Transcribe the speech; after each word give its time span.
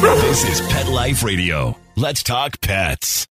This 0.00 0.48
is 0.48 0.66
Pet 0.68 0.88
Life 0.88 1.22
Radio. 1.22 1.76
Let's 1.94 2.22
talk 2.22 2.58
pets. 2.62 3.26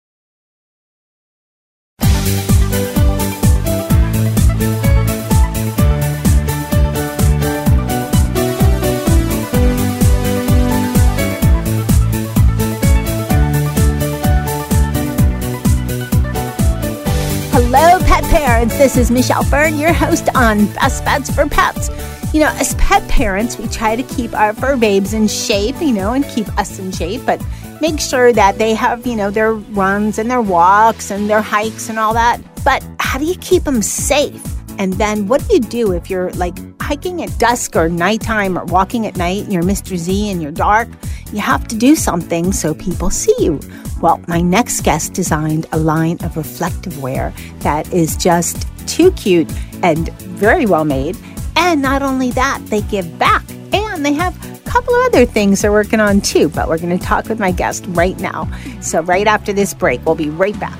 Hello, 17.52 18.00
pet 18.06 18.24
parents. 18.26 18.78
This 18.78 18.96
is 18.96 19.10
Michelle 19.10 19.42
Fern, 19.42 19.80
your 19.80 19.92
host 19.92 20.30
on 20.36 20.68
Best 20.74 21.04
Bets 21.04 21.34
for 21.34 21.48
Pets. 21.50 21.90
You 22.32 22.42
know, 22.42 22.50
as 22.60 22.76
pet 22.76 23.08
parents, 23.10 23.58
we 23.58 23.68
try 23.68 23.96
to 23.96 24.04
keep 24.04 24.36
our 24.36 24.54
fur 24.54 24.78
babes 24.78 25.14
in 25.16 25.28
shape, 25.28 25.82
you 25.82 25.92
know, 25.92 26.14
and 26.14 26.24
keep 26.26 26.48
us 26.60 26.78
in 26.78 26.92
shape, 26.92 27.22
but 27.26 27.44
make 27.82 28.00
sure 28.00 28.32
that 28.32 28.60
they 28.60 28.76
have, 28.76 29.08
you 29.08 29.16
know, 29.16 29.32
their 29.32 29.54
runs 29.54 30.20
and 30.20 30.30
their 30.30 30.42
walks 30.42 31.10
and 31.10 31.28
their 31.28 31.42
hikes 31.42 31.90
and 31.90 31.98
all 31.98 32.14
that. 32.14 32.40
But 32.64 32.86
how 33.00 33.18
do 33.18 33.26
you 33.26 33.36
keep 33.36 33.64
them 33.64 33.82
safe? 33.82 34.44
And 34.78 34.94
then 34.94 35.28
what 35.28 35.46
do 35.48 35.56
you 35.56 35.60
do 35.60 35.92
if 35.92 36.08
you're 36.08 36.30
like 36.34 36.56
hiking 36.80 37.24
at 37.24 37.36
dusk 37.40 37.76
or 37.76 37.90
nighttime 37.90 38.60
or 38.60 38.66
walking 38.66 39.08
at 39.08 39.18
night 39.18 39.46
and 39.46 39.52
you're 39.52 39.64
Mr. 39.64 39.98
Z 39.98 40.30
and 40.30 40.40
you're 40.40 40.52
dark? 40.52 40.88
You 41.34 41.40
have 41.40 41.68
to 41.70 41.76
do 41.76 41.96
something 41.96 42.54
so 42.54 42.76
people 42.76 43.10
see 43.10 43.36
you. 43.40 43.60
Well, 44.02 44.22
my 44.28 44.40
next 44.40 44.82
guest 44.82 45.14
designed 45.14 45.66
a 45.72 45.80
line 45.80 46.20
of 46.24 46.38
reflective 46.38 47.02
wear 47.02 47.34
that 47.62 47.92
is 47.92 48.16
just 48.16 48.68
too 48.88 49.12
cute 49.14 49.52
and 49.82 50.14
very 50.20 50.68
well 50.68 50.86
made. 50.86 51.18
And 51.62 51.82
not 51.82 52.02
only 52.02 52.32
that, 52.32 52.62
they 52.68 52.82
give 52.82 53.20
back 53.20 53.44
and 53.74 54.06
they 54.06 54.14
have 54.14 54.34
a 54.56 54.60
couple 54.70 54.96
of 54.96 55.06
other 55.08 55.26
things 55.26 55.62
they're 55.62 55.74
working 55.74 56.00
on 56.00 56.22
too. 56.22 56.48
But 56.48 56.70
we're 56.70 56.78
going 56.78 56.98
to 56.98 57.06
talk 57.06 57.28
with 57.28 57.38
my 57.38 57.52
guest 57.52 57.84
right 57.90 58.18
now. 58.20 58.50
So, 58.80 59.02
right 59.02 59.28
after 59.28 59.52
this 59.52 59.74
break, 59.74 60.04
we'll 60.06 60.16
be 60.16 60.30
right 60.30 60.58
back. 60.58 60.80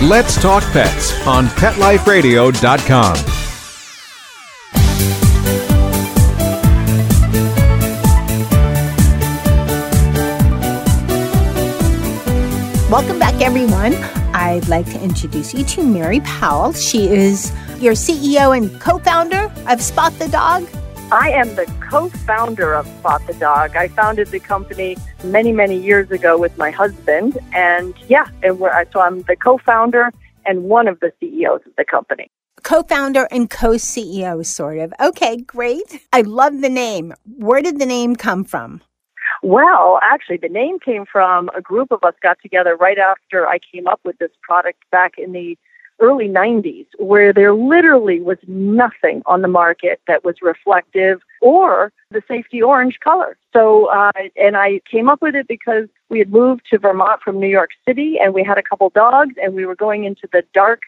Let's 0.00 0.40
Talk 0.40 0.62
Pets 0.70 1.26
on 1.26 1.46
PetLifeRadio.com. 1.46 3.16
Welcome 12.88 13.18
back, 13.18 13.40
everyone. 13.40 13.94
I'd 14.34 14.68
like 14.68 14.86
to 14.92 15.02
introduce 15.02 15.52
you 15.52 15.64
to 15.64 15.82
Mary 15.82 16.20
Powell. 16.20 16.72
She 16.74 17.08
is 17.08 17.52
your 17.80 17.94
CEO 17.94 18.56
and 18.56 18.80
co 18.80 18.98
founder 18.98 19.52
of 19.66 19.82
Spot 19.82 20.16
the 20.20 20.28
Dog. 20.28 20.64
I 21.10 21.30
am 21.30 21.54
the 21.54 21.64
co-founder 21.80 22.74
of 22.74 22.86
Spot 22.86 23.26
the 23.26 23.32
Dog. 23.32 23.76
I 23.76 23.88
founded 23.88 24.28
the 24.28 24.38
company 24.38 24.94
many, 25.24 25.52
many 25.52 25.78
years 25.78 26.10
ago 26.10 26.36
with 26.36 26.58
my 26.58 26.70
husband, 26.70 27.38
and 27.54 27.94
yeah, 28.08 28.26
and 28.42 28.60
we're, 28.60 28.84
so 28.92 29.00
I'm 29.00 29.22
the 29.22 29.34
co-founder 29.34 30.12
and 30.44 30.64
one 30.64 30.86
of 30.86 31.00
the 31.00 31.10
CEOs 31.18 31.62
of 31.64 31.72
the 31.78 31.86
company. 31.86 32.30
Co 32.62 32.82
founder 32.82 33.26
and 33.30 33.48
co 33.48 33.70
CEO, 33.70 34.44
sort 34.44 34.76
of. 34.76 34.92
Okay, 35.00 35.38
great. 35.38 36.02
I 36.12 36.20
love 36.20 36.60
the 36.60 36.68
name. 36.68 37.14
Where 37.38 37.62
did 37.62 37.78
the 37.78 37.86
name 37.86 38.14
come 38.14 38.44
from? 38.44 38.82
Well, 39.42 40.00
actually, 40.02 40.38
the 40.42 40.50
name 40.50 40.78
came 40.78 41.06
from 41.10 41.48
a 41.56 41.62
group 41.62 41.90
of 41.90 42.04
us 42.04 42.14
got 42.22 42.36
together 42.42 42.76
right 42.76 42.98
after 42.98 43.46
I 43.46 43.60
came 43.72 43.86
up 43.86 44.00
with 44.04 44.18
this 44.18 44.32
product 44.42 44.82
back 44.90 45.14
in 45.16 45.32
the 45.32 45.56
early 46.00 46.28
90s, 46.28 46.86
where 46.98 47.32
there 47.32 47.54
literally 47.54 48.20
was 48.20 48.38
nothing 48.46 49.22
on 49.26 49.42
the 49.42 49.48
market 49.48 50.00
that 50.06 50.24
was 50.24 50.36
reflective 50.42 51.20
or 51.40 51.92
the 52.10 52.22
safety 52.28 52.62
orange 52.62 52.98
color. 53.00 53.36
So, 53.52 53.86
uh, 53.86 54.12
and 54.36 54.56
I 54.56 54.80
came 54.90 55.08
up 55.08 55.20
with 55.20 55.34
it 55.34 55.48
because 55.48 55.88
we 56.08 56.18
had 56.18 56.30
moved 56.30 56.62
to 56.70 56.78
Vermont 56.78 57.20
from 57.22 57.40
New 57.40 57.48
York 57.48 57.70
City 57.86 58.18
and 58.18 58.32
we 58.32 58.44
had 58.44 58.58
a 58.58 58.62
couple 58.62 58.90
dogs 58.90 59.34
and 59.42 59.54
we 59.54 59.66
were 59.66 59.76
going 59.76 60.04
into 60.04 60.28
the 60.32 60.44
dark 60.54 60.82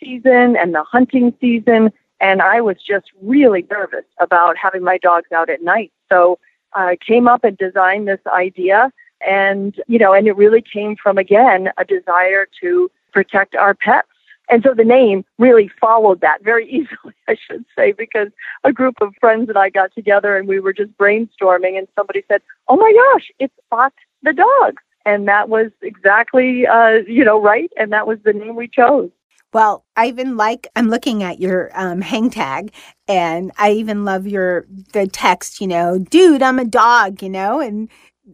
season 0.00 0.56
and 0.56 0.74
the 0.74 0.84
hunting 0.84 1.34
season. 1.40 1.92
And 2.20 2.40
I 2.40 2.60
was 2.60 2.76
just 2.76 3.06
really 3.20 3.66
nervous 3.70 4.04
about 4.20 4.56
having 4.56 4.82
my 4.84 4.98
dogs 4.98 5.32
out 5.32 5.50
at 5.50 5.62
night. 5.62 5.92
So 6.10 6.38
I 6.74 6.96
came 6.96 7.28
up 7.28 7.44
and 7.44 7.56
designed 7.56 8.08
this 8.08 8.20
idea. 8.26 8.92
And, 9.26 9.80
you 9.86 9.98
know, 9.98 10.12
and 10.12 10.26
it 10.26 10.36
really 10.36 10.62
came 10.62 10.96
from, 10.96 11.16
again, 11.18 11.70
a 11.78 11.84
desire 11.84 12.48
to 12.60 12.90
protect 13.12 13.54
our 13.54 13.74
pets. 13.74 14.08
And 14.48 14.62
so 14.62 14.74
the 14.74 14.84
name 14.84 15.24
really 15.38 15.70
followed 15.80 16.20
that 16.20 16.42
very 16.42 16.68
easily, 16.70 17.14
I 17.28 17.36
should 17.36 17.64
say, 17.76 17.92
because 17.92 18.28
a 18.64 18.72
group 18.72 18.96
of 19.00 19.14
friends 19.20 19.48
and 19.48 19.58
I 19.58 19.70
got 19.70 19.94
together 19.94 20.36
and 20.36 20.48
we 20.48 20.60
were 20.60 20.72
just 20.72 20.96
brainstorming, 20.98 21.78
and 21.78 21.88
somebody 21.96 22.24
said, 22.28 22.42
"Oh 22.68 22.76
my 22.76 22.92
gosh, 22.92 23.30
it's 23.38 23.54
Spot 23.66 23.92
the 24.22 24.32
dog," 24.32 24.78
and 25.06 25.26
that 25.28 25.48
was 25.48 25.70
exactly, 25.80 26.66
uh, 26.66 26.98
you 27.06 27.24
know, 27.24 27.40
right, 27.40 27.70
and 27.76 27.92
that 27.92 28.06
was 28.06 28.18
the 28.24 28.32
name 28.32 28.56
we 28.56 28.68
chose. 28.68 29.10
Well, 29.52 29.84
I 29.96 30.06
even 30.06 30.38
like 30.38 30.66
I'm 30.76 30.88
looking 30.88 31.22
at 31.22 31.38
your 31.38 31.70
um, 31.74 32.00
hang 32.00 32.30
tag, 32.30 32.72
and 33.06 33.52
I 33.58 33.72
even 33.72 34.04
love 34.04 34.26
your 34.26 34.66
the 34.92 35.06
text. 35.06 35.60
You 35.60 35.66
know, 35.66 35.98
dude, 35.98 36.42
I'm 36.42 36.58
a 36.58 36.64
dog. 36.64 37.22
You 37.22 37.28
know, 37.28 37.60
and 37.60 37.88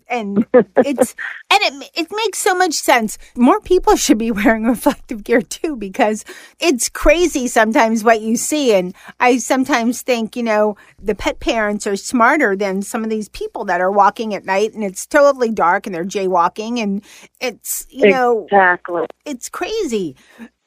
and 0.08 0.46
it's 0.54 1.14
and 1.50 1.60
it 1.62 1.90
it 1.94 2.08
makes 2.10 2.38
so 2.38 2.54
much 2.54 2.74
sense. 2.74 3.18
More 3.36 3.60
people 3.60 3.96
should 3.96 4.18
be 4.18 4.30
wearing 4.38 4.64
reflective 4.64 5.24
gear 5.24 5.42
too 5.42 5.76
because 5.76 6.24
it's 6.60 6.88
crazy 6.88 7.46
sometimes 7.46 8.04
what 8.04 8.20
you 8.20 8.36
see 8.36 8.74
and 8.74 8.94
I 9.20 9.38
sometimes 9.38 10.02
think, 10.02 10.36
you 10.36 10.42
know, 10.42 10.76
the 11.00 11.14
pet 11.14 11.40
parents 11.40 11.86
are 11.86 11.96
smarter 11.96 12.56
than 12.56 12.82
some 12.82 13.04
of 13.04 13.10
these 13.10 13.28
people 13.28 13.64
that 13.66 13.80
are 13.80 13.92
walking 13.92 14.34
at 14.34 14.44
night 14.44 14.74
and 14.74 14.84
it's 14.84 15.06
totally 15.06 15.50
dark 15.50 15.86
and 15.86 15.94
they're 15.94 16.04
jaywalking 16.04 16.82
and 16.82 17.02
it's, 17.40 17.86
you 17.90 18.10
know, 18.10 18.44
exactly. 18.44 19.06
it's 19.24 19.48
crazy. 19.48 20.16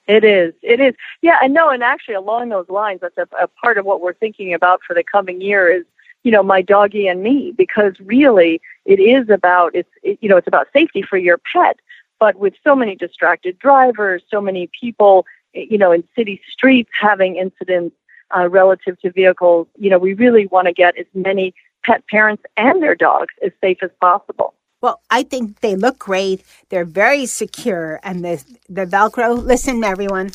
It 0.08 0.24
is. 0.24 0.54
It 0.62 0.82
is. 0.82 0.96
Yeah, 1.22 1.38
and 1.42 1.54
no, 1.54 1.70
and 1.70 1.84
actually 1.84 2.16
along 2.16 2.50
those 2.50 2.68
lines, 2.70 3.00
that's 3.02 3.18
a, 3.18 3.28
a 3.42 3.48
part 3.48 3.78
of 3.78 3.86
what 3.86 4.02
we're 4.02 4.14
thinking 4.14 4.54
about 4.54 4.82
for 4.86 4.94
the 4.94 5.04
coming 5.04 5.40
year 5.40 5.72
is, 5.72 5.86
you 6.24 6.32
know, 6.32 6.44
my 6.44 6.62
doggy 6.62 7.08
and 7.08 7.24
me, 7.24 7.54
because 7.56 7.94
really 8.00 8.62
it 8.86 9.00
is 9.00 9.30
about 9.30 9.76
it's 9.76 9.90
it, 10.04 10.18
you 10.22 10.30
know 10.30 10.38
it's 10.38 10.48
about 10.48 10.68
safety 10.74 11.02
for 11.02 11.18
your 11.18 11.38
pet. 11.38 11.80
But 12.20 12.36
with 12.36 12.54
so 12.64 12.76
many 12.76 12.96
distracted 12.96 13.58
drivers, 13.58 14.22
so 14.30 14.40
many 14.40 14.70
people, 14.80 15.26
you 15.54 15.78
know, 15.78 15.92
in 15.92 16.04
city 16.16 16.40
streets 16.52 16.92
having 17.00 17.36
incidents 17.36 17.96
uh, 18.38 18.48
relative 18.48 19.00
to 19.02 19.12
vehicles, 19.12 19.68
you 19.76 19.90
know, 19.90 19.98
we 19.98 20.14
really 20.14 20.46
want 20.46 20.68
to 20.68 20.74
get 20.74 20.96
as 21.00 21.08
many 21.16 21.56
pet 21.84 22.08
parents 22.08 22.44
and 22.58 22.82
their 22.82 22.94
dogs 22.94 23.34
as 23.44 23.52
safe 23.60 23.80
as 23.82 23.90
possible. 24.00 24.54
Well, 24.82 25.02
I 25.10 25.24
think 25.24 25.62
they 25.62 25.76
look 25.76 25.98
great. 25.98 26.44
They're 26.70 26.86
very 26.86 27.26
secure, 27.26 28.00
and 28.04 28.24
the 28.24 28.44
the 28.70 28.86
Velcro. 28.86 29.44
Listen, 29.44 29.84
everyone, 29.84 30.32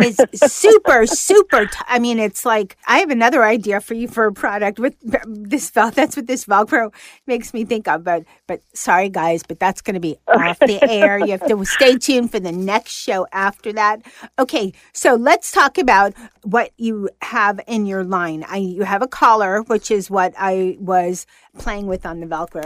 is 0.00 0.18
super 0.34 1.06
super. 1.06 1.66
T- 1.66 1.78
I 1.86 1.98
mean, 1.98 2.18
it's 2.18 2.44
like 2.44 2.76
I 2.86 2.98
have 2.98 3.10
another 3.10 3.44
idea 3.44 3.80
for 3.80 3.94
you 3.94 4.08
for 4.08 4.26
a 4.26 4.32
product 4.32 4.78
with 4.78 4.94
this 5.26 5.70
vel. 5.70 5.90
That's 5.90 6.16
what 6.16 6.26
this 6.26 6.44
Velcro 6.46 6.92
makes 7.26 7.52
me 7.54 7.64
think 7.64 7.88
of. 7.88 8.04
But 8.04 8.24
but 8.46 8.60
sorry 8.74 9.08
guys, 9.08 9.42
but 9.42 9.58
that's 9.58 9.80
going 9.80 9.94
to 9.94 10.00
be 10.00 10.16
off 10.28 10.58
the 10.58 10.82
air. 10.90 11.18
You 11.18 11.32
have 11.32 11.46
to 11.46 11.64
stay 11.64 11.96
tuned 11.96 12.30
for 12.30 12.40
the 12.40 12.52
next 12.52 12.92
show 12.92 13.26
after 13.32 13.72
that. 13.74 14.02
Okay, 14.38 14.72
so 14.92 15.14
let's 15.14 15.50
talk 15.50 15.78
about 15.78 16.14
what 16.42 16.70
you 16.76 17.08
have 17.22 17.60
in 17.66 17.86
your 17.86 18.04
line. 18.04 18.44
I 18.48 18.56
you 18.58 18.82
have 18.84 19.02
a 19.02 19.08
collar, 19.08 19.62
which 19.62 19.90
is 19.90 20.10
what 20.10 20.34
I 20.38 20.76
was 20.78 21.26
playing 21.58 21.86
with 21.86 22.06
on 22.06 22.20
the 22.20 22.26
Velcro. 22.26 22.64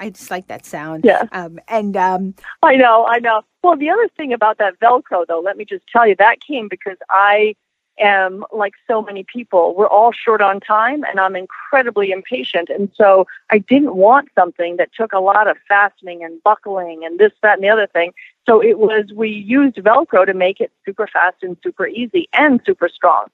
I 0.00 0.10
just 0.10 0.30
like 0.30 0.46
that 0.46 0.64
sound. 0.64 1.04
Yeah. 1.04 1.26
Um, 1.30 1.58
and 1.68 1.94
um, 1.96 2.34
I 2.62 2.76
know, 2.76 3.06
I 3.06 3.18
know. 3.18 3.42
Well, 3.62 3.76
the 3.76 3.90
other 3.90 4.08
thing 4.16 4.32
about 4.32 4.58
that 4.58 4.78
Velcro, 4.80 5.26
though, 5.26 5.40
let 5.40 5.56
me 5.56 5.64
just 5.64 5.86
tell 5.86 6.06
you, 6.06 6.16
that 6.16 6.40
came 6.40 6.68
because 6.68 6.96
I 7.10 7.54
am 7.98 8.44
like 8.52 8.72
so 8.86 9.02
many 9.02 9.22
people. 9.24 9.74
We're 9.74 9.86
all 9.86 10.12
short 10.12 10.40
on 10.40 10.60
time, 10.60 11.04
and 11.04 11.20
I'm 11.20 11.36
incredibly 11.36 12.10
impatient. 12.10 12.70
And 12.70 12.90
so 12.94 13.26
I 13.50 13.58
didn't 13.58 13.94
want 13.96 14.30
something 14.34 14.76
that 14.78 14.94
took 14.94 15.12
a 15.12 15.20
lot 15.20 15.46
of 15.46 15.58
fastening 15.68 16.24
and 16.24 16.42
buckling 16.42 17.04
and 17.04 17.18
this, 17.18 17.32
that, 17.42 17.54
and 17.54 17.64
the 17.64 17.68
other 17.68 17.86
thing. 17.86 18.14
So 18.46 18.62
it 18.62 18.78
was, 18.78 19.12
we 19.14 19.28
used 19.28 19.76
Velcro 19.76 20.24
to 20.24 20.34
make 20.34 20.60
it 20.60 20.72
super 20.86 21.06
fast 21.06 21.36
and 21.42 21.56
super 21.62 21.86
easy 21.86 22.28
and 22.32 22.60
super 22.64 22.88
strong 22.88 23.26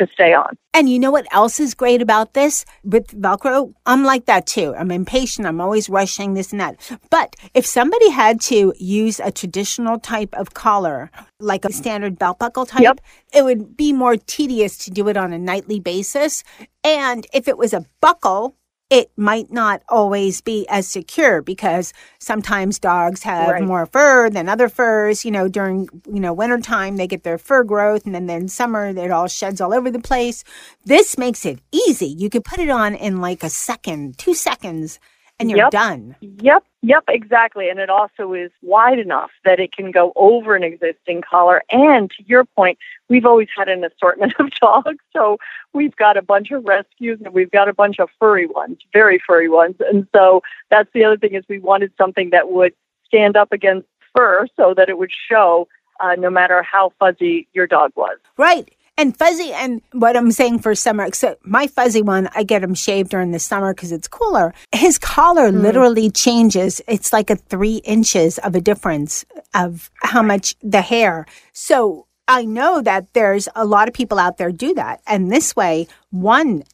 to 0.00 0.08
stay 0.12 0.34
on. 0.34 0.56
And 0.74 0.88
you 0.88 0.98
know 0.98 1.10
what 1.10 1.26
else 1.32 1.60
is 1.60 1.74
great 1.74 2.00
about 2.02 2.34
this 2.34 2.64
with 2.84 3.08
Velcro? 3.08 3.72
I'm 3.86 4.04
like 4.04 4.26
that 4.26 4.46
too. 4.46 4.74
I'm 4.76 4.90
impatient. 4.90 5.46
I'm 5.46 5.60
always 5.60 5.88
rushing 5.88 6.34
this 6.34 6.52
and 6.52 6.60
that. 6.60 6.76
But 7.10 7.34
if 7.54 7.66
somebody 7.66 8.10
had 8.10 8.40
to 8.42 8.72
use 8.78 9.20
a 9.20 9.30
traditional 9.32 9.98
type 9.98 10.34
of 10.34 10.54
collar, 10.54 11.10
like 11.40 11.64
a 11.64 11.72
standard 11.72 12.18
belt 12.18 12.38
buckle 12.38 12.66
type, 12.66 12.82
Yep. 12.82 13.00
it 13.32 13.44
would 13.44 13.76
be 13.76 13.92
more 13.92 14.16
tedious 14.16 14.76
to 14.84 14.90
do 14.90 15.08
it 15.08 15.16
on 15.16 15.32
a 15.32 15.38
nightly 15.38 15.80
basis. 15.80 16.42
And 16.84 17.26
if 17.32 17.48
it 17.48 17.58
was 17.58 17.72
a 17.72 17.84
buckle, 18.00 18.56
it 18.90 19.10
might 19.16 19.52
not 19.52 19.82
always 19.88 20.40
be 20.40 20.66
as 20.68 20.86
secure 20.86 21.40
because 21.40 21.92
sometimes 22.18 22.78
dogs 22.80 23.22
have 23.22 23.48
Right. 23.48 23.62
more 23.62 23.86
fur 23.86 24.28
than 24.28 24.48
other 24.48 24.68
furs. 24.68 25.24
You 25.24 25.30
know, 25.30 25.48
during, 25.48 25.88
you 26.12 26.20
know, 26.20 26.32
wintertime, 26.32 26.96
they 26.96 27.06
get 27.06 27.22
their 27.22 27.38
fur 27.38 27.62
growth 27.62 28.04
and 28.04 28.14
then, 28.14 28.26
then 28.26 28.48
summer, 28.48 28.88
it 28.88 29.10
all 29.12 29.28
sheds 29.28 29.60
all 29.60 29.72
over 29.72 29.90
the 29.90 30.00
place. 30.00 30.42
This 30.84 31.16
makes 31.16 31.46
it 31.46 31.60
easy. 31.70 32.08
You 32.08 32.28
could 32.28 32.44
put 32.44 32.58
it 32.58 32.68
on 32.68 32.94
in 32.96 33.20
like 33.20 33.42
a 33.44 33.48
second, 33.48 34.18
two 34.18 34.34
seconds, 34.34 34.98
and 35.40 35.50
you're 35.50 35.58
Yep. 35.58 35.70
done. 35.70 36.16
Yep, 36.20 36.64
yep, 36.82 37.04
exactly. 37.08 37.68
And 37.70 37.80
it 37.80 37.90
also 37.90 38.32
is 38.34 38.50
wide 38.62 38.98
enough 38.98 39.30
that 39.44 39.58
it 39.58 39.72
can 39.72 39.90
go 39.90 40.12
over 40.14 40.54
an 40.54 40.62
existing 40.62 41.22
collar. 41.22 41.62
And 41.70 42.10
to 42.10 42.22
your 42.26 42.44
point, 42.44 42.78
we've 43.08 43.26
always 43.26 43.48
had 43.56 43.68
an 43.68 43.82
assortment 43.84 44.34
of 44.38 44.50
dogs. 44.60 44.98
So 45.12 45.38
we've 45.72 45.96
got 45.96 46.16
a 46.16 46.22
bunch 46.22 46.50
of 46.50 46.64
rescues 46.64 47.20
and 47.24 47.34
we've 47.34 47.50
got 47.50 47.68
a 47.68 47.74
bunch 47.74 47.98
of 47.98 48.10
furry 48.20 48.46
ones, 48.46 48.78
very 48.92 49.18
furry 49.26 49.48
ones. 49.48 49.76
And 49.80 50.06
so 50.14 50.42
that's 50.70 50.90
the 50.92 51.04
other 51.04 51.16
thing 51.16 51.34
is 51.34 51.44
we 51.48 51.58
wanted 51.58 51.92
something 51.98 52.30
that 52.30 52.50
would 52.50 52.74
stand 53.06 53.36
up 53.36 53.50
against 53.52 53.88
fur 54.14 54.46
so 54.56 54.74
that 54.74 54.88
it 54.88 54.98
would 54.98 55.10
show 55.12 55.66
uh, 56.00 56.14
no 56.16 56.30
matter 56.30 56.62
how 56.62 56.92
fuzzy 56.98 57.48
your 57.52 57.66
dog 57.66 57.92
was. 57.96 58.18
Right. 58.36 58.72
And 59.00 59.16
fuzzy, 59.16 59.50
and 59.54 59.80
what 59.92 60.14
I'm 60.14 60.30
saying 60.30 60.58
for 60.58 60.74
summer, 60.74 61.10
so 61.14 61.34
my 61.42 61.66
fuzzy 61.68 62.02
one, 62.02 62.28
I 62.34 62.42
get 62.42 62.62
him 62.62 62.74
shaved 62.74 63.08
during 63.08 63.30
the 63.30 63.38
summer 63.38 63.72
because 63.72 63.92
it's 63.92 64.06
cooler. 64.06 64.52
His 64.72 64.98
collar 64.98 65.50
mm. 65.50 65.62
literally 65.62 66.10
changes. 66.10 66.82
It's 66.86 67.10
like 67.10 67.30
a 67.30 67.36
three 67.36 67.76
inches 67.76 68.36
of 68.40 68.54
a 68.54 68.60
difference 68.60 69.24
of 69.54 69.90
how 70.02 70.20
much 70.20 70.54
the 70.60 70.82
hair. 70.82 71.24
So 71.54 72.08
I 72.28 72.44
know 72.44 72.82
that 72.82 73.14
there's 73.14 73.48
a 73.56 73.64
lot 73.64 73.88
of 73.88 73.94
people 73.94 74.18
out 74.18 74.36
there 74.36 74.52
do 74.52 74.74
that. 74.74 75.00
And 75.06 75.32
this 75.32 75.56
way, 75.56 75.88
one 76.10 76.64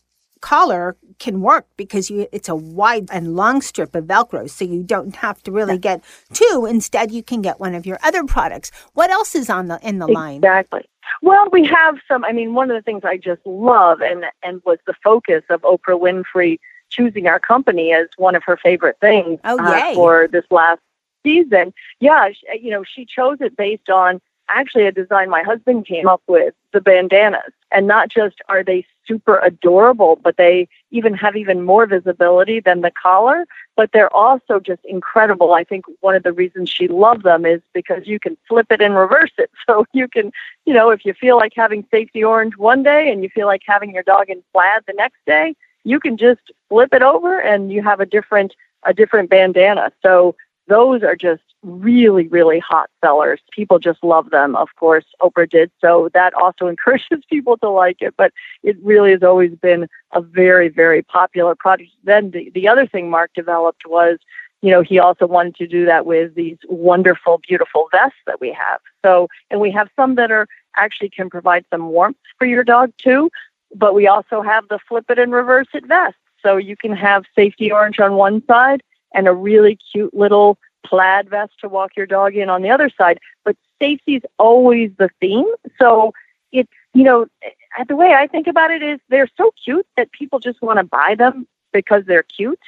collar 0.40 0.96
can 1.19 1.40
work 1.40 1.67
because 1.76 2.11
you 2.11 2.26
it's 2.31 2.49
a 2.49 2.55
wide 2.55 3.08
and 3.11 3.37
long 3.37 3.62
strip 3.62 3.94
of 3.94 4.05
velcro 4.05 4.49
so 4.49 4.67
you 4.67 4.82
don't 4.82 5.17
have 5.17 5.43
to 5.43 5.50
really 5.50 5.78
get 5.78 6.05
two 6.34 6.67
instead 6.69 7.11
you 7.11 7.23
can 7.23 7.40
get 7.40 7.58
one 7.58 7.75
of 7.75 7.87
your 7.87 7.99
other 8.02 8.23
products 8.25 8.70
what 8.93 9.11
else 9.11 9.34
is 9.34 9.49
on 9.49 9.69
the 9.69 9.81
in 9.82 9.99
the 9.99 10.06
line 10.06 10.37
Exactly. 10.37 10.84
Well, 11.22 11.48
we 11.50 11.64
have 11.66 11.98
some. 12.08 12.24
I 12.24 12.32
mean, 12.32 12.54
one 12.54 12.70
of 12.70 12.76
the 12.76 12.82
things 12.82 13.02
I 13.04 13.16
just 13.16 13.44
love 13.44 14.00
and 14.00 14.24
and 14.42 14.62
was 14.64 14.78
the 14.86 14.94
focus 15.04 15.42
of 15.50 15.62
Oprah 15.62 16.00
Winfrey 16.00 16.58
choosing 16.88 17.26
our 17.26 17.40
company 17.40 17.92
as 17.92 18.06
one 18.16 18.34
of 18.34 18.44
her 18.44 18.56
favorite 18.56 18.96
things 19.00 19.40
Oh, 19.44 19.58
uh, 19.58 19.94
for 19.94 20.28
this 20.28 20.44
last 20.50 20.80
season. 21.24 21.74
Yeah, 22.00 22.30
sh 22.30 22.44
you 22.60 22.70
know, 22.70 22.84
she 22.84 23.04
chose 23.04 23.38
it 23.40 23.56
based 23.56 23.90
on 23.90 24.20
actually 24.48 24.87
a 24.87 24.93
design 24.93 25.31
my 25.31 25.43
husband 25.43 25.87
came 25.87 26.08
up 26.08 26.22
with, 26.26 26.54
the 26.72 26.81
bandanas. 26.81 27.52
And 27.72 27.87
not 27.87 28.08
just 28.08 28.37
are 28.48 28.62
they 28.62 28.87
super 29.06 29.38
adorable, 29.38 30.16
but 30.22 30.37
they 30.37 30.69
even 30.90 31.14
have 31.14 31.37
even 31.37 31.62
more 31.62 31.87
visibility 31.87 32.60
than 32.60 32.81
the 32.81 32.90
collar, 32.90 33.44
but 33.76 33.90
they're 33.93 34.14
also 34.14 34.60
just 34.60 34.84
incredible. 34.84 35.52
I 35.52 35.64
think 35.64 35.84
one 36.00 36.14
of 36.14 36.22
the 36.22 36.32
reasons 36.32 36.70
she 36.70 36.88
loved 36.88 37.25
them 37.25 37.44
is 37.44 37.60
because 37.72 38.06
you 38.06 38.19
can 38.19 38.37
flip 38.48 38.66
it 38.70 38.81
and 38.81 38.96
reverse 38.96 39.32
it. 39.38 39.50
So 39.66 39.84
you 39.93 40.06
can, 40.06 40.31
you 40.64 40.72
know, 40.72 40.90
if 40.90 41.04
you 41.04 41.12
feel 41.12 41.37
like 41.37 41.52
having 41.56 41.84
safety 41.90 42.22
orange 42.22 42.56
one 42.56 42.84
day 42.84 43.10
and 43.10 43.25
you 43.25 43.28
feel 43.28 43.46
like 43.49 43.62
having 43.66 43.92
your 43.92 44.04
dog 44.04 44.31
in 44.31 44.44
plaid 44.52 44.82
the 44.87 44.92
next 44.92 45.19
day, 45.26 45.56
you 45.82 45.99
can 45.99 46.16
just 46.16 46.40
flip 46.69 46.94
it 46.94 47.02
over 47.02 47.40
and 47.40 47.72
you 47.72 47.82
have 47.82 47.99
a 47.99 48.06
different 48.06 48.54
a 48.84 48.94
different 48.94 49.28
bandana. 49.28 49.90
So 50.02 50.37
those 50.69 51.02
are 51.02 51.16
just 51.16 51.42
really, 51.66 52.28
really 52.28 52.60
hot 52.60 52.88
sellers. 53.04 53.40
People 53.50 53.78
just 53.78 54.02
love 54.02 54.30
them. 54.30 54.54
Of 54.54 54.68
course, 54.76 55.04
Oprah 55.20 55.50
did. 55.50 55.70
So 55.80 56.08
that 56.14 56.32
also 56.34 56.66
encourages 56.68 57.24
people 57.28 57.56
to 57.58 57.68
like 57.68 58.00
it. 58.00 58.14
But 58.16 58.32
it 58.62 58.76
really 58.82 59.10
has 59.10 59.22
always 59.22 59.54
been 59.56 59.88
a 60.12 60.20
very, 60.20 60.68
very 60.68 61.02
popular 61.02 61.54
product. 61.54 61.90
Then 62.04 62.30
the, 62.30 62.50
the 62.50 62.68
other 62.68 62.86
thing 62.86 63.10
Mark 63.10 63.32
developed 63.34 63.86
was, 63.86 64.18
you 64.62 64.70
know, 64.70 64.80
he 64.80 64.98
also 64.98 65.26
wanted 65.26 65.56
to 65.56 65.66
do 65.66 65.84
that 65.84 66.06
with 66.06 66.34
these 66.34 66.58
wonderful, 66.68 67.40
beautiful 67.46 67.88
vests 67.90 68.18
that 68.26 68.40
we 68.40 68.52
have. 68.52 68.80
So, 69.04 69.28
and 69.50 69.60
we 69.60 69.70
have 69.72 69.90
some 69.96 70.14
that 70.14 70.30
are 70.30 70.46
actually 70.76 71.10
can 71.10 71.28
provide 71.28 71.64
some 71.70 71.88
warmth 71.88 72.16
for 72.38 72.46
your 72.46 72.64
dog 72.64 72.92
too. 72.98 73.30
But 73.74 73.94
we 73.94 74.06
also 74.06 74.42
have 74.42 74.68
the 74.68 74.78
flip 74.88 75.10
it 75.10 75.18
and 75.18 75.32
reverse 75.32 75.66
it 75.74 75.86
vest. 75.86 76.16
So 76.42 76.56
you 76.56 76.76
can 76.76 76.94
have 76.94 77.24
safety 77.34 77.72
orange 77.72 77.98
on 77.98 78.14
one 78.14 78.44
side 78.46 78.82
and 79.14 79.26
a 79.26 79.32
really 79.32 79.78
cute 79.92 80.14
little 80.14 80.58
plaid 80.86 81.28
vest 81.28 81.52
to 81.60 81.68
walk 81.68 81.92
your 81.96 82.06
dog 82.06 82.36
in 82.36 82.48
on 82.48 82.62
the 82.62 82.70
other 82.70 82.90
side. 82.96 83.18
But 83.44 83.56
safety 83.78 84.16
is 84.16 84.22
always 84.38 84.90
the 84.98 85.10
theme. 85.20 85.50
So 85.78 86.12
it's, 86.52 86.72
you 86.94 87.04
know, 87.04 87.26
eh, 87.42 87.84
the 87.88 87.96
way 87.96 88.14
I 88.14 88.26
think 88.26 88.46
about 88.46 88.70
it 88.70 88.82
is 88.82 89.00
they're 89.08 89.30
so 89.36 89.52
cute 89.62 89.86
that 89.96 90.12
people 90.12 90.38
just 90.38 90.62
want 90.62 90.78
to 90.78 90.84
buy 90.84 91.14
them 91.16 91.46
because 91.72 92.04
they're 92.06 92.22
cute. 92.22 92.60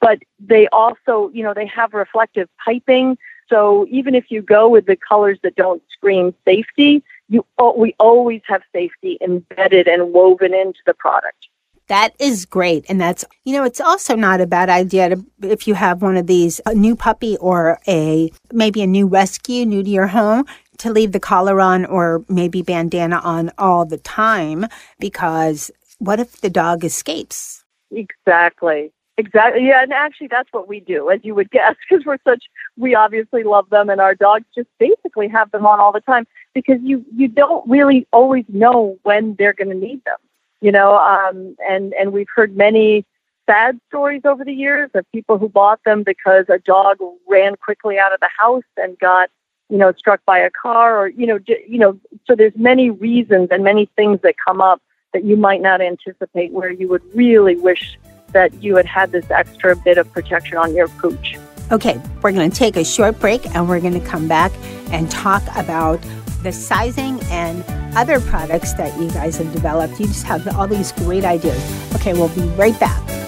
But 0.00 0.18
they 0.38 0.66
also, 0.68 1.30
you 1.32 1.42
know, 1.42 1.54
they 1.54 1.66
have 1.66 1.94
reflective 1.94 2.48
piping. 2.64 3.16
So 3.48 3.86
even 3.90 4.14
if 4.14 4.30
you 4.30 4.42
go 4.42 4.68
with 4.68 4.86
the 4.86 4.96
colors 4.96 5.38
that 5.42 5.54
don't 5.54 5.82
scream 5.90 6.34
safety, 6.44 7.02
you 7.28 7.44
we 7.76 7.94
always 7.98 8.42
have 8.46 8.62
safety 8.72 9.18
embedded 9.20 9.88
and 9.88 10.12
woven 10.12 10.54
into 10.54 10.80
the 10.86 10.94
product. 10.94 11.48
That 11.88 12.14
is 12.18 12.46
great. 12.46 12.84
And 12.88 13.00
that's, 13.00 13.24
you 13.44 13.52
know, 13.52 13.64
it's 13.64 13.80
also 13.80 14.16
not 14.16 14.40
a 14.40 14.46
bad 14.46 14.68
idea 14.68 15.10
to, 15.10 15.24
if 15.42 15.68
you 15.68 15.74
have 15.74 16.02
one 16.02 16.16
of 16.16 16.26
these, 16.26 16.60
a 16.66 16.74
new 16.74 16.96
puppy 16.96 17.36
or 17.36 17.78
a, 17.86 18.32
maybe 18.52 18.82
a 18.82 18.86
new 18.86 19.06
rescue 19.06 19.64
new 19.64 19.82
to 19.82 19.90
your 19.90 20.08
home, 20.08 20.46
to 20.78 20.92
leave 20.92 21.12
the 21.12 21.20
collar 21.20 21.60
on 21.60 21.84
or 21.86 22.24
maybe 22.28 22.62
bandana 22.62 23.20
on 23.22 23.50
all 23.58 23.84
the 23.86 23.98
time 23.98 24.66
because 24.98 25.70
what 25.98 26.20
if 26.20 26.40
the 26.40 26.50
dog 26.50 26.84
escapes? 26.84 27.64
Exactly. 27.90 28.92
Exactly. 29.18 29.66
Yeah, 29.66 29.82
and 29.82 29.92
actually, 29.94 30.26
that's 30.26 30.52
what 30.52 30.68
we 30.68 30.80
do, 30.80 31.08
as 31.08 31.20
you 31.22 31.34
would 31.34 31.50
guess, 31.50 31.74
because 31.88 32.04
we're 32.04 32.18
such. 32.22 32.44
We 32.76 32.94
obviously 32.94 33.44
love 33.44 33.70
them, 33.70 33.88
and 33.88 33.98
our 33.98 34.14
dogs 34.14 34.44
just 34.54 34.68
basically 34.78 35.28
have 35.28 35.50
them 35.52 35.64
on 35.64 35.80
all 35.80 35.92
the 35.92 36.02
time 36.02 36.26
because 36.52 36.78
you 36.82 37.02
you 37.16 37.28
don't 37.28 37.66
really 37.66 38.06
always 38.12 38.44
know 38.48 38.98
when 39.04 39.34
they're 39.38 39.54
going 39.54 39.70
to 39.70 39.74
need 39.74 40.04
them. 40.04 40.18
You 40.60 40.72
know, 40.72 40.96
um, 40.96 41.56
and 41.68 41.92
and 41.94 42.12
we've 42.12 42.28
heard 42.34 42.56
many 42.56 43.04
sad 43.48 43.78
stories 43.88 44.22
over 44.24 44.44
the 44.44 44.52
years 44.52 44.90
of 44.94 45.04
people 45.12 45.38
who 45.38 45.48
bought 45.48 45.80
them 45.84 46.02
because 46.02 46.46
a 46.48 46.58
dog 46.58 46.98
ran 47.28 47.56
quickly 47.56 47.98
out 47.98 48.12
of 48.12 48.20
the 48.20 48.30
house 48.36 48.64
and 48.76 48.98
got 48.98 49.30
you 49.68 49.78
know 49.78 49.92
struck 49.92 50.20
by 50.24 50.38
a 50.38 50.50
car, 50.50 50.98
or 50.98 51.08
you 51.08 51.26
know, 51.26 51.38
you 51.46 51.78
know. 51.78 51.98
So 52.26 52.34
there's 52.34 52.56
many 52.56 52.90
reasons 52.90 53.48
and 53.50 53.62
many 53.62 53.90
things 53.96 54.20
that 54.22 54.34
come 54.44 54.60
up 54.60 54.82
that 55.12 55.24
you 55.24 55.36
might 55.36 55.62
not 55.62 55.80
anticipate, 55.80 56.52
where 56.52 56.70
you 56.70 56.88
would 56.88 57.02
really 57.14 57.56
wish 57.56 57.98
that 58.32 58.62
you 58.62 58.76
had 58.76 58.86
had 58.86 59.12
this 59.12 59.30
extra 59.30 59.76
bit 59.76 59.98
of 59.98 60.10
protection 60.12 60.58
on 60.58 60.74
your 60.74 60.88
pooch. 60.88 61.36
Okay, 61.72 62.00
we're 62.22 62.32
going 62.32 62.50
to 62.50 62.56
take 62.56 62.76
a 62.76 62.84
short 62.84 63.18
break 63.18 63.44
and 63.54 63.68
we're 63.68 63.80
going 63.80 63.98
to 63.98 64.06
come 64.06 64.28
back 64.28 64.52
and 64.92 65.10
talk 65.10 65.42
about 65.56 66.00
the 66.42 66.52
sizing 66.52 67.20
and 67.24 67.64
other 67.96 68.20
products 68.20 68.72
that 68.74 68.98
you 69.00 69.10
guys 69.10 69.36
have 69.38 69.52
developed. 69.52 69.98
You 69.98 70.06
just 70.06 70.24
have 70.24 70.46
all 70.56 70.66
these 70.66 70.92
great 70.92 71.24
ideas. 71.24 71.94
Okay, 71.94 72.12
we'll 72.12 72.28
be 72.28 72.42
right 72.56 72.78
back. 72.78 73.25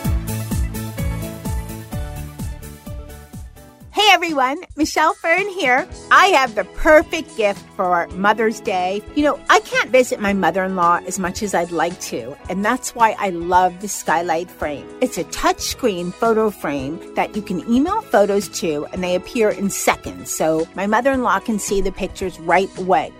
Everyone, 4.10 4.56
Michelle 4.74 5.12
Fern 5.12 5.46
here. 5.48 5.86
I 6.10 6.28
have 6.28 6.54
the 6.54 6.64
perfect 6.64 7.36
gift 7.36 7.62
for 7.76 8.08
Mother's 8.08 8.58
Day. 8.58 9.02
You 9.14 9.22
know, 9.22 9.40
I 9.50 9.60
can't 9.60 9.90
visit 9.90 10.18
my 10.18 10.32
mother 10.32 10.64
in 10.64 10.76
law 10.76 10.98
as 11.06 11.18
much 11.18 11.42
as 11.42 11.52
I'd 11.52 11.72
like 11.72 12.00
to, 12.00 12.34
and 12.48 12.64
that's 12.64 12.94
why 12.94 13.14
I 13.18 13.28
love 13.28 13.80
the 13.80 13.86
Skylight 13.86 14.50
Frame. 14.50 14.88
It's 15.02 15.18
a 15.18 15.24
touchscreen 15.24 16.12
photo 16.12 16.48
frame 16.50 16.98
that 17.16 17.36
you 17.36 17.42
can 17.42 17.60
email 17.70 18.00
photos 18.00 18.48
to, 18.60 18.86
and 18.92 19.04
they 19.04 19.14
appear 19.14 19.50
in 19.50 19.68
seconds, 19.68 20.34
so 20.34 20.66
my 20.74 20.86
mother 20.86 21.12
in 21.12 21.22
law 21.22 21.38
can 21.38 21.58
see 21.58 21.82
the 21.82 21.92
pictures 21.92 22.40
right 22.40 22.70
away. 22.78 23.12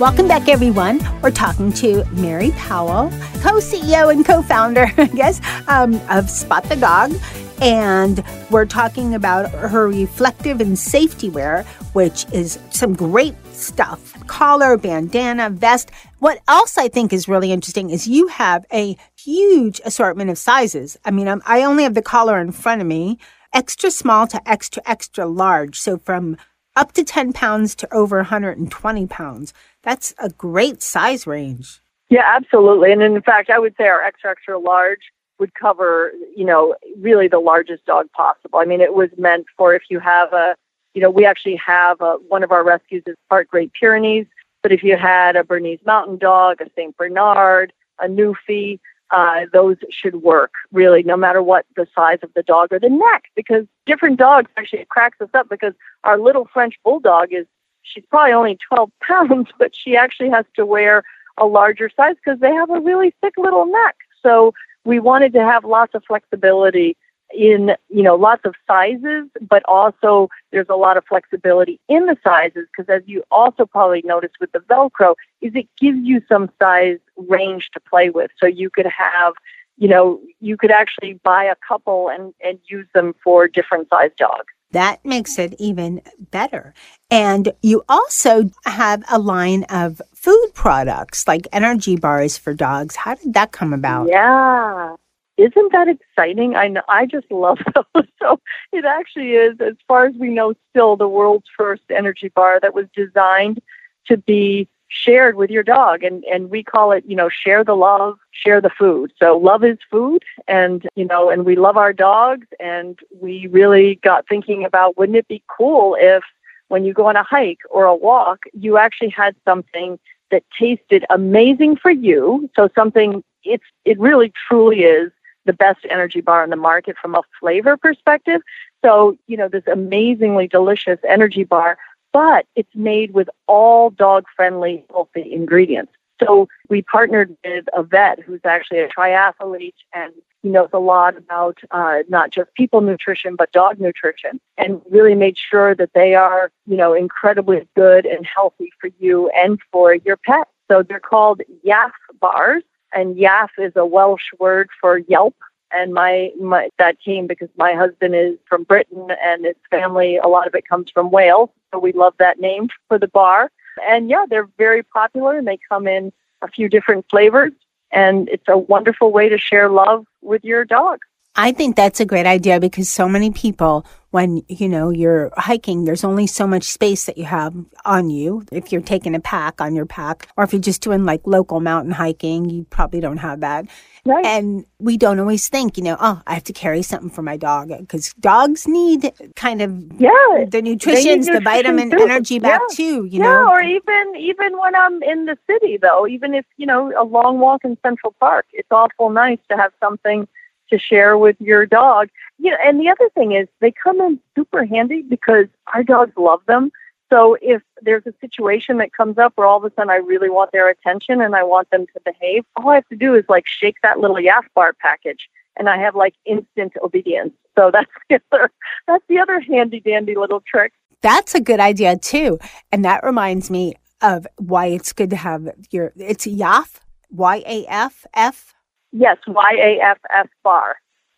Welcome 0.01 0.29
back, 0.29 0.49
everyone. 0.49 0.99
We're 1.21 1.31
talking 1.31 1.75
to 1.75 2.07
Mary 2.13 2.53
Powell, 2.53 3.11
co 3.43 3.59
CEO 3.59 4.11
and 4.11 4.25
co 4.25 4.41
founder, 4.41 4.91
I 4.97 5.09
guess, 5.09 5.43
um, 5.69 6.01
of 6.09 6.31
Spot 6.31 6.65
the 6.65 6.77
Dog. 6.77 7.13
And 7.61 8.25
we're 8.51 8.67
talking 8.67 9.15
about 9.15 9.51
her 9.51 9.89
reflective 9.89 10.61
and 10.61 10.79
safety 10.79 11.29
wear, 11.29 11.65
which 11.93 12.27
is 12.33 12.59
some 12.71 12.95
great 12.95 13.35
stuff 13.55 14.17
collar, 14.27 14.77
bandana, 14.77 15.51
vest. 15.51 15.91
What 16.21 16.41
else 16.47 16.79
I 16.79 16.89
think 16.89 17.13
is 17.13 17.29
really 17.29 17.53
interesting 17.53 17.91
is 17.91 18.07
you 18.07 18.29
have 18.29 18.65
a 18.73 18.97
huge 19.17 19.81
assortment 19.85 20.31
of 20.31 20.39
sizes. 20.39 20.97
I 21.05 21.11
mean, 21.11 21.27
I'm, 21.27 21.43
I 21.47 21.65
only 21.65 21.83
have 21.83 21.95
the 21.95 22.01
collar 22.01 22.41
in 22.41 22.53
front 22.53 22.81
of 22.81 22.87
me, 22.87 23.19
extra 23.53 23.91
small 23.91 24.29
to 24.29 24.49
extra, 24.49 24.83
extra 24.87 25.27
large. 25.27 25.81
So 25.81 25.99
from 25.99 26.37
up 26.77 26.93
to 26.93 27.05
10 27.05 27.33
pounds 27.33 27.75
to 27.77 27.93
over 27.93 28.17
120 28.19 29.07
pounds. 29.09 29.53
That's 29.83 30.15
a 30.19 30.31
great 30.31 30.83
size 30.83 31.27
range. 31.27 31.81
Yeah, 32.09 32.25
absolutely. 32.27 32.93
And 32.93 33.03
in 33.03 33.21
fact, 33.23 33.51
I 33.51 33.59
would 33.59 33.75
say 33.77 33.85
our 33.85 34.03
extra 34.03 34.31
extra 34.31 34.59
large 34.59 35.01
would 35.41 35.55
cover, 35.55 36.13
you 36.37 36.45
know, 36.45 36.77
really 36.99 37.27
the 37.27 37.41
largest 37.41 37.85
dog 37.87 38.11
possible. 38.13 38.61
I 38.61 38.67
mean, 38.67 38.81
it 38.81 38.95
was 38.95 39.09
meant 39.19 39.47
for 39.57 39.75
if 39.75 39.83
you 39.91 39.99
have 39.99 40.33
a, 40.33 40.55
you 40.95 41.01
know, 41.01 41.11
we 41.11 41.25
actually 41.25 41.57
have 41.57 42.01
a, 42.01 42.17
one 42.29 42.45
of 42.45 42.53
our 42.53 42.63
rescues 42.63 43.03
is 43.07 43.17
part 43.29 43.49
Great 43.49 43.73
Pyrenees, 43.73 44.27
but 44.63 44.71
if 44.71 44.83
you 44.83 44.97
had 44.97 45.37
a 45.37 45.43
Bernese 45.43 45.83
Mountain 45.87 46.19
Dog, 46.19 46.61
a 46.61 46.67
Saint 46.77 46.97
Bernard, 46.97 47.73
a 48.01 48.07
Newfie, 48.07 48.79
uh, 49.11 49.47
those 49.53 49.77
should 49.91 50.23
work 50.23 50.53
really, 50.73 51.03
no 51.03 51.17
matter 51.17 51.43
what 51.43 51.67
the 51.75 51.87
size 51.95 52.19
of 52.23 52.33
the 52.35 52.43
dog 52.43 52.73
or 52.73 52.79
the 52.79 52.89
neck, 52.89 53.25
because 53.35 53.67
different 53.87 54.19
dogs 54.19 54.51
actually 54.57 54.85
cracks 54.89 55.21
us 55.21 55.31
up 55.35 55.49
because 55.49 55.75
our 56.05 56.19
little 56.19 56.49
French 56.53 56.79
bulldog 56.85 57.33
is 57.33 57.47
she's 57.83 58.05
probably 58.09 58.33
only 58.33 58.59
12 58.69 58.91
pounds, 59.01 59.49
but 59.59 59.75
she 59.75 59.97
actually 59.97 60.31
has 60.31 60.45
to 60.55 60.65
wear 60.65 61.03
a 61.39 61.47
larger 61.47 61.91
size 61.97 62.17
because 62.25 62.39
they 62.41 62.53
have 62.53 62.71
a 62.71 62.81
really 62.81 63.15
thick 63.21 63.35
little 63.37 63.67
neck. 63.67 63.97
So 64.23 64.53
we 64.85 64.99
wanted 64.99 65.33
to 65.35 65.43
have 65.43 65.65
lots 65.65 65.95
of 65.95 66.05
flexibility 66.07 66.97
in, 67.33 67.77
you 67.89 68.03
know, 68.03 68.17
lots 68.17 68.43
of 68.45 68.55
sizes, 68.67 69.27
but 69.41 69.63
also 69.67 70.29
there's 70.51 70.69
a 70.69 70.77
lot 70.77 70.97
of 70.97 71.05
flexibility 71.05 71.79
in 71.89 72.07
the 72.07 72.17
sizes 72.25 72.67
because 72.71 72.89
as 72.89 73.03
you 73.07 73.23
also 73.31 73.65
probably 73.65 74.03
noticed 74.05 74.35
with 74.41 74.51
the 74.53 74.59
Velcro 74.61 75.15
is 75.41 75.55
it 75.55 75.69
gives 75.79 75.99
you 76.01 76.23
some 76.29 76.51
size 76.61 76.99
range 77.17 77.71
to 77.73 77.81
play 77.81 78.11
with. 78.11 78.31
So 78.39 78.47
you 78.47 78.69
could 78.71 78.87
have, 78.87 79.35
you 79.77 79.89
know, 79.89 80.21
you 80.41 80.57
could 80.57 80.71
actually 80.71 81.15
buy 81.23 81.45
a 81.45 81.57
couple 81.67 82.09
and, 82.09 82.35
and 82.45 82.59
use 82.67 82.87
them 82.95 83.15
for 83.23 83.47
different 83.47 83.89
size 83.91 84.11
dogs. 84.19 84.53
That 84.73 85.05
makes 85.05 85.39
it 85.39 85.55
even 85.59 86.01
better. 86.31 86.75
And 87.11 87.53
you 87.63 87.83
also 87.89 88.51
have 88.65 89.03
a 89.11 89.19
line 89.19 89.65
of 89.65 90.01
food 90.15 90.51
products 90.55 91.27
like 91.27 91.49
energy 91.53 91.97
bars 91.97 92.39
for 92.39 92.55
dogs. 92.55 92.97
How 92.97 93.15
did 93.15 93.35
that 93.35 93.53
come 93.53 93.73
about? 93.73 94.09
Yeah. 94.09 94.95
Isn't 95.37 95.73
that 95.73 95.89
exciting? 95.89 96.55
I 96.55 96.69
know, 96.69 96.83
I 96.89 97.07
just 97.07 97.31
love 97.31 97.59
those. 97.95 98.07
So 98.21 98.39
it 98.73 98.85
actually 98.85 99.33
is, 99.33 99.57
as 99.61 99.75
far 99.89 100.07
as 100.07 100.15
we 100.17 100.29
know, 100.29 100.55
still 100.69 100.97
the 100.97 101.09
world's 101.09 101.49
first 101.57 101.83
energy 101.91 102.29
bar 102.29 102.61
that 102.61 102.75
was 102.75 102.87
designed 102.95 103.61
to 104.07 104.19
be 104.19 104.69
shared 104.91 105.37
with 105.37 105.51
your 105.51 105.63
dog. 105.63 106.03
And, 106.03 106.23
and 106.25 106.51
we 106.51 106.63
call 106.63 106.93
it, 106.93 107.05
you 107.07 107.17
know, 107.17 107.29
share 107.29 107.65
the 107.65 107.75
love, 107.77 108.19
share 108.33 108.61
the 108.61 108.71
food. 108.71 109.13
So 109.19 109.39
love 109.39 109.65
is 109.65 109.79
food 109.91 110.23
and, 110.47 110.87
you 110.97 111.07
know, 111.07 111.31
and 111.31 111.47
we 111.47 111.57
love 111.57 111.77
our 111.77 111.93
dogs. 111.93 112.47
And 112.59 112.99
we 113.21 113.47
really 113.47 113.95
got 114.03 114.29
thinking 114.29 114.65
about 114.65 114.99
wouldn't 114.99 115.17
it 115.17 115.29
be 115.29 115.43
cool 115.47 115.97
if 115.99 116.23
when 116.69 116.85
you 116.85 116.93
go 116.93 117.07
on 117.07 117.17
a 117.17 117.23
hike 117.23 117.61
or 117.71 117.85
a 117.85 117.95
walk, 117.95 118.45
you 118.53 118.77
actually 118.77 119.11
had 119.11 119.35
something 119.45 119.99
that 120.31 120.45
tasted 120.57 121.05
amazing 121.11 121.77
for 121.77 121.91
you. 121.91 122.51
So 122.55 122.69
something 122.75 123.25
it's 123.43 123.65
it 123.85 123.99
really 123.99 124.33
truly 124.49 124.83
is 124.83 125.11
the 125.47 125.53
best 125.53 125.87
energy 125.89 126.21
bar 126.21 126.45
in 126.45 126.51
the 126.51 126.57
market 126.57 126.97
from 127.01 127.15
a 127.15 127.23
flavor 127.39 127.77
perspective. 127.77 128.43
So, 128.85 129.17
you 129.27 129.37
know, 129.37 129.49
this 129.49 129.67
amazingly 129.67 130.47
delicious 130.47 130.99
energy 131.09 131.45
bar, 131.45 131.79
but 132.13 132.47
it's 132.57 132.75
made 132.75 133.13
with 133.13 133.29
all 133.47 133.91
dog 133.91 134.25
friendly 134.37 134.85
healthy 134.91 135.33
ingredients. 135.33 135.93
So 136.23 136.49
we 136.69 136.83
partnered 136.83 137.35
with 137.45 137.65
a 137.75 137.83
vet 137.83 138.21
who's 138.21 138.41
actually 138.45 138.81
a 138.81 138.89
triathlete 138.89 139.75
and 139.95 140.13
he 140.43 140.49
knows 140.49 140.71
a 140.73 140.79
lot 140.79 141.17
about 141.17 141.59
uh, 141.71 141.99
not 142.09 142.31
just 142.31 142.53
people 142.55 142.81
nutrition 142.81 143.37
but 143.37 143.53
dog 143.53 143.79
nutrition, 143.79 144.41
and 144.57 144.81
really 144.91 145.15
made 145.15 145.37
sure 145.37 145.75
that 145.75 145.91
they 145.95 146.15
are, 146.15 146.51
you 146.67 146.77
know, 146.77 146.95
incredibly 146.95 147.67
good 147.77 148.07
and 148.07 148.25
healthy 148.27 148.71
for 148.81 148.91
you 148.99 149.29
and 149.31 149.61
for 149.71 149.95
your 149.95 150.17
pet. 150.17 150.49
So 150.71 150.83
they're 150.83 151.01
called 151.01 151.43
YAFF 151.67 151.93
bars, 152.21 152.63
and 152.95 153.17
YAFF 153.17 153.49
is 153.59 153.73
a 153.77 153.85
Welsh 153.85 154.31
word 154.39 154.71
for 154.81 154.99
Yelp. 154.99 155.37
And 155.73 155.95
my, 155.95 156.33
my 156.41 156.71
that 156.79 157.01
came 157.01 157.27
because 157.27 157.49
my 157.57 157.73
husband 157.73 158.15
is 158.15 158.37
from 158.47 158.65
Britain 158.65 159.09
and 159.23 159.45
his 159.45 159.57
family, 159.71 160.17
a 160.17 160.29
lot 160.29 160.47
of 160.47 160.55
it 160.55 160.69
comes 160.69 160.91
from 160.91 161.11
Wales. 161.11 161.51
So 161.73 161.79
we 161.79 161.93
love 161.93 162.15
that 162.19 162.41
name 162.41 162.69
for 162.89 162.99
the 162.99 163.09
bar. 163.09 163.51
And 163.89 164.11
yeah, 164.11 164.25
they're 164.29 164.49
very 164.59 164.83
popular 164.83 165.39
and 165.39 165.47
they 165.47 165.59
come 165.69 165.87
in 165.87 166.13
a 166.43 166.49
few 166.49 166.69
different 166.69 167.07
flavors. 167.09 167.53
And 167.93 168.29
it's 168.29 168.49
a 168.49 168.59
wonderful 168.59 169.13
way 169.13 169.29
to 169.29 169.39
share 169.39 169.69
love 169.69 170.07
with 170.23 170.45
your 170.45 170.65
dog. 170.65 171.01
I 171.41 171.53
think 171.53 171.75
that's 171.75 172.01
a 172.01 172.05
great 172.05 172.27
idea 172.27 172.61
because 172.61 172.91
so 172.91 173.09
many 173.09 173.31
people, 173.31 173.87
when 174.11 174.43
you 174.49 174.69
know 174.69 174.91
you're 174.91 175.31
hiking, 175.39 175.87
there's 175.87 176.05
only 176.05 176.27
so 176.27 176.47
much 176.47 176.65
space 176.65 177.07
that 177.07 177.17
you 177.17 177.25
have 177.25 177.55
on 177.87 178.11
you. 178.11 178.45
If 178.53 178.71
you're 178.71 178.83
taking 178.83 179.15
a 179.15 179.21
pack 179.21 179.59
on 179.59 179.75
your 179.75 179.87
pack, 179.87 180.29
or 180.37 180.45
if 180.45 180.53
you're 180.53 180.61
just 180.61 180.83
doing 180.83 181.05
like 181.05 181.23
local 181.25 181.61
mountain 181.61 181.93
hiking, 181.93 182.51
you 182.51 182.65
probably 182.69 183.01
don't 183.01 183.17
have 183.17 183.41
that. 183.41 183.65
Right. 184.05 184.27
And 184.27 184.67
we 184.79 184.99
don't 184.99 185.19
always 185.19 185.49
think, 185.49 185.79
you 185.79 185.85
know, 185.85 185.97
oh, 185.99 186.21
I 186.27 186.35
have 186.35 186.45
to 186.45 186.53
carry 186.53 186.83
something 186.83 187.09
for 187.09 187.23
my 187.23 187.39
dog 187.39 187.69
because 187.79 188.13
dogs 188.21 188.69
need 188.69 189.11
kind 189.37 189.63
of 189.63 189.71
Yeah. 189.99 190.45
the 190.47 190.61
nutrition, 190.61 191.23
the 191.23 191.41
vitamin 191.41 191.91
too. 191.91 192.03
energy 192.03 192.39
back 192.39 192.61
Yeah. 192.69 192.77
too. 192.77 193.05
You 193.07 193.19
yeah, 193.21 193.25
know, 193.25 193.49
or 193.51 193.63
even 193.63 194.15
even 194.17 194.59
when 194.59 194.75
I'm 194.75 195.03
in 195.03 195.25
the 195.25 195.39
city 195.49 195.79
though, 195.79 196.07
even 196.07 196.35
if, 196.35 196.45
you 196.59 196.67
know, 196.67 196.93
a 196.99 197.05
long 197.05 197.39
walk 197.39 197.65
in 197.65 197.79
Central 197.83 198.15
Park, 198.21 198.45
it's 198.53 198.71
awful 198.71 199.09
nice 199.09 199.39
to 199.51 199.57
have 199.57 199.73
something 199.81 200.29
to 200.71 200.79
share 200.79 201.19
with 201.19 201.37
your 201.41 201.67
dog. 201.67 202.09
You 202.39 202.53
know, 202.53 202.57
and 202.65 202.81
the 202.81 202.89
other 202.89 203.09
thing 203.11 203.33
is 203.33 203.49
they 203.61 203.73
come 203.73 204.01
in 204.01 204.21
super 204.37 204.65
handy 204.65 205.03
because 205.03 205.47
our 205.75 205.83
dogs 205.83 206.13
love 206.17 206.41
them. 206.47 206.71
So 207.11 207.37
if 207.43 207.63
there's 207.83 208.07
a 208.07 208.15
situation 208.21 208.79
that 208.79 208.93
comes 208.93 209.19
up 209.19 209.33
where 209.35 209.47
all 209.47 209.59
of 209.59 209.65
a 209.65 209.75
sudden 209.75 209.91
I 209.91 209.97
really 209.97 210.31
want 210.31 210.53
their 210.53 210.69
attention 210.69 211.21
and 211.21 211.35
I 211.35 211.43
want 211.43 211.69
them 211.71 211.87
to 211.87 212.01
behave, 212.05 212.45
all 212.57 212.71
I 212.71 212.77
have 212.77 212.89
to 212.89 212.97
do 212.97 213.15
is 213.15 213.25
like 213.29 213.47
shake 213.47 213.77
that 213.83 213.99
little 213.99 214.17
Yaff 214.17 214.45
bar 214.55 214.73
package 214.81 215.29
and 215.57 215.69
I 215.69 215.77
have 215.79 215.97
like 215.97 216.15
instant 216.25 216.73
obedience. 216.83 217.33
So 217.59 217.71
that's 217.73 217.91
the 218.09 218.21
other 218.33 218.51
that's 218.87 219.05
the 219.09 219.19
other 219.19 219.41
handy 219.41 219.81
dandy 219.81 220.15
little 220.15 220.43
trick. 220.47 220.73
That's 221.03 221.35
a 221.35 221.41
good 221.41 221.61
idea 221.61 221.97
too. 221.97 222.39
And 222.71 222.85
that 222.85 223.03
reminds 223.03 223.51
me 223.51 223.75
of 224.03 224.27
why 224.37 224.67
it's 224.67 224.93
good 224.93 225.11
to 225.11 225.17
have 225.17 225.51
your, 225.71 225.93
it's 225.97 226.27
YAFF, 226.27 226.81
Y 227.11 227.43
A 227.47 227.67
F 227.67 228.07
F. 228.15 228.55
Yes, 228.93 229.17
Y 229.27 229.53
A 229.63 229.85
F 229.85 229.99
F 230.15 230.29
bar. 230.43 230.77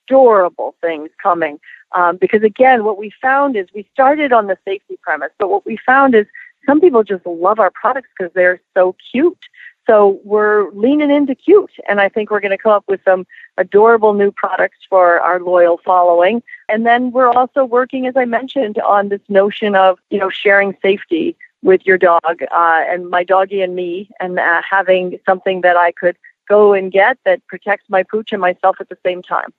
adorable 0.06 0.75
things 0.80 1.10
coming. 1.22 1.58
Um, 1.92 2.16
because 2.16 2.42
again, 2.42 2.84
what 2.84 2.98
we 2.98 3.12
found 3.22 3.56
is 3.56 3.66
we 3.75 3.88
started 3.92 4.32
on 4.32 4.46
the 4.46 4.58
safety 4.64 4.98
premise, 5.02 5.30
but 5.38 5.48
what 5.48 5.64
we 5.64 5.78
found 5.86 6.14
is 6.14 6.26
some 6.66 6.80
people 6.80 7.04
just 7.04 7.25
love 7.26 7.60
our 7.60 7.70
products 7.70 8.08
because 8.16 8.32
they're 8.34 8.60
so 8.75 8.96
cute. 9.12 9.38
So 9.86 10.20
we're 10.25 10.70
leaning 10.72 11.12
into 11.12 11.36
cute, 11.36 11.70
and 11.88 12.00
I 12.00 12.08
think 12.08 12.30
we're 12.30 12.40
going 12.40 12.50
to 12.50 12.58
come 12.58 12.72
up 12.72 12.84
with 12.88 13.00
some 13.04 13.25
adorable 13.56 14.14
new 14.14 14.32
products 14.32 14.78
for 14.88 15.20
our 15.20 15.38
loyal 15.38 15.78
following. 15.84 16.42
And 16.68 16.84
then 16.84 17.12
we're 17.12 17.28
also 17.28 17.64
working, 17.64 18.04
as 18.08 18.16
I 18.16 18.25
mentioned, 18.25 18.78
on 18.78 19.10
this 19.10 19.20
notion 19.28 19.76
of 19.76 19.98
you 20.10 20.18
know 20.18 20.28
sharing 20.28 20.76
safety 20.82 21.36
with 21.62 21.86
your 21.86 21.98
dog 21.98 22.20
uh, 22.26 22.84
and 22.88 23.08
my 23.10 23.22
doggy 23.22 23.62
and 23.62 23.76
me, 23.76 24.10
and 24.18 24.40
uh, 24.40 24.60
having 24.68 25.20
something 25.25 25.60
that 25.60 25.76
I 25.76 25.92
could 25.92 26.16
go 26.48 26.72
and 26.72 26.90
get 26.90 27.18
that 27.25 27.46
protects 27.46 27.84
my 27.88 28.02
pooch 28.02 28.32
and 28.32 28.40
myself 28.40 28.76
at 28.80 28.88
the 28.88 28.98
same 29.04 29.22
time. 29.22 29.52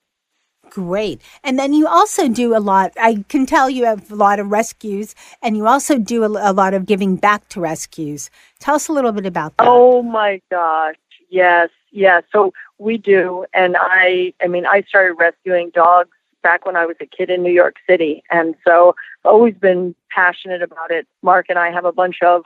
Great. 0.69 1.21
And 1.43 1.57
then 1.57 1.73
you 1.73 1.87
also 1.87 2.27
do 2.27 2.55
a 2.55 2.59
lot, 2.59 2.91
I 2.99 3.23
can 3.29 3.45
tell 3.45 3.69
you 3.69 3.85
have 3.85 4.11
a 4.11 4.15
lot 4.15 4.39
of 4.39 4.51
rescues, 4.51 5.15
and 5.41 5.57
you 5.57 5.67
also 5.67 5.97
do 5.97 6.23
a, 6.23 6.51
a 6.51 6.53
lot 6.53 6.73
of 6.73 6.85
giving 6.85 7.15
back 7.15 7.47
to 7.49 7.61
rescues. 7.61 8.29
Tell 8.59 8.75
us 8.75 8.87
a 8.87 8.93
little 8.93 9.11
bit 9.11 9.25
about 9.25 9.57
that. 9.57 9.67
Oh 9.67 10.01
my 10.03 10.41
gosh. 10.49 10.95
Yes, 11.29 11.69
yes. 11.91 12.23
So 12.31 12.53
we 12.77 12.97
do. 12.97 13.45
And 13.53 13.75
I, 13.79 14.33
I 14.41 14.47
mean, 14.47 14.65
I 14.65 14.81
started 14.83 15.13
rescuing 15.13 15.71
dogs 15.71 16.09
back 16.43 16.65
when 16.65 16.75
I 16.75 16.85
was 16.85 16.95
a 17.01 17.05
kid 17.05 17.29
in 17.29 17.43
New 17.43 17.51
York 17.51 17.75
City. 17.89 18.23
And 18.31 18.55
so 18.65 18.95
I've 19.25 19.31
always 19.31 19.55
been 19.55 19.95
passionate 20.09 20.61
about 20.61 20.91
it. 20.91 21.07
Mark 21.21 21.47
and 21.49 21.59
I 21.59 21.71
have 21.71 21.85
a 21.85 21.91
bunch 21.91 22.21
of 22.21 22.43